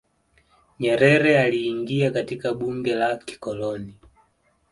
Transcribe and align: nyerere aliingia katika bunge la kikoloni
nyerere 0.79 1.39
aliingia 1.39 2.11
katika 2.11 2.53
bunge 2.53 2.95
la 2.95 3.17
kikoloni 3.17 3.97